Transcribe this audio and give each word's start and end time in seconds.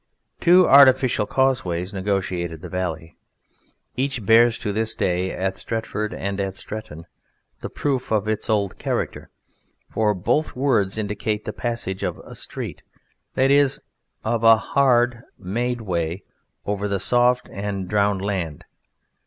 Two 0.39 0.67
artificial 0.67 1.27
causeways 1.27 1.93
negotiated 1.93 2.61
the 2.63 2.69
valley. 2.69 3.17
Each 3.95 4.25
bears 4.25 4.57
to 4.57 4.73
this 4.73 4.95
day 4.95 5.29
(at 5.31 5.53
Stretford 5.53 6.11
and 6.11 6.39
at 6.39 6.55
Stretton) 6.55 7.05
the 7.59 7.69
proof 7.69 8.11
of 8.11 8.27
its 8.27 8.49
old 8.49 8.79
character, 8.79 9.29
for 9.91 10.15
both 10.15 10.55
words 10.55 10.97
indicate 10.97 11.45
the 11.45 11.53
passage 11.53 12.01
of 12.01 12.17
a 12.25 12.33
"street," 12.33 12.81
that 13.35 13.51
is, 13.51 13.79
of 14.23 14.43
a 14.43 14.57
hard 14.57 15.21
made 15.37 15.81
way, 15.81 16.23
over 16.65 16.87
the 16.87 16.99
soft 16.99 17.47
and 17.53 17.87
drowned 17.87 18.23
land. 18.25 18.65